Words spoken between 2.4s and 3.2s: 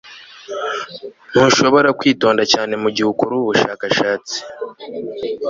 cyane mugihe